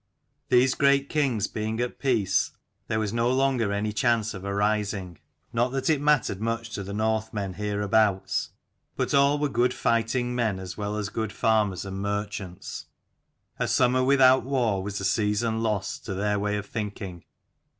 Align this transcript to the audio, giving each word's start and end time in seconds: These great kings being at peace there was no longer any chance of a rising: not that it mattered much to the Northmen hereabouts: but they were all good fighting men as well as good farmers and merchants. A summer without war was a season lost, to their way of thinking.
These 0.49 0.73
great 0.73 1.09
kings 1.09 1.45
being 1.47 1.79
at 1.79 1.99
peace 1.99 2.53
there 2.87 2.97
was 2.99 3.13
no 3.13 3.29
longer 3.31 3.71
any 3.71 3.93
chance 3.93 4.33
of 4.33 4.43
a 4.43 4.51
rising: 4.51 5.19
not 5.53 5.71
that 5.73 5.91
it 5.91 6.01
mattered 6.01 6.41
much 6.41 6.71
to 6.71 6.83
the 6.83 6.91
Northmen 6.91 7.53
hereabouts: 7.53 8.49
but 8.95 9.11
they 9.11 9.17
were 9.19 9.23
all 9.23 9.47
good 9.49 9.75
fighting 9.75 10.33
men 10.33 10.57
as 10.57 10.75
well 10.75 10.97
as 10.97 11.09
good 11.09 11.31
farmers 11.31 11.85
and 11.85 11.99
merchants. 12.01 12.87
A 13.59 13.67
summer 13.67 14.03
without 14.03 14.43
war 14.43 14.81
was 14.81 14.99
a 14.99 15.05
season 15.05 15.61
lost, 15.61 16.03
to 16.05 16.15
their 16.15 16.39
way 16.39 16.57
of 16.57 16.65
thinking. 16.65 17.23